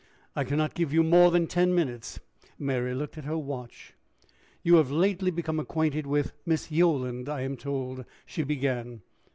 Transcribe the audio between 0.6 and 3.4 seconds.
give you more than ten minutes." Mary looked at her